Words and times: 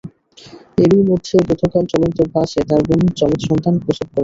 এরই 0.77 1.03
মধ্যে 1.09 1.35
গতকাল 1.49 1.83
চলন্ত 1.91 2.19
বাসে 2.33 2.59
তাঁর 2.69 2.81
বোন 2.87 3.01
যমজ 3.19 3.39
সন্তান 3.49 3.75
প্রসব 3.83 4.07
করেন। 4.07 4.19